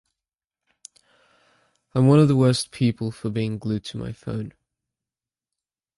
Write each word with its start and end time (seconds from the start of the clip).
I’m 1.93 2.07
one 2.07 2.17
of 2.17 2.27
the 2.27 2.35
worst 2.35 2.71
people 2.71 3.11
for 3.11 3.29
being 3.29 3.59
glued 3.59 3.85
to 3.85 3.99
my 3.99 4.11
phone. 4.11 4.55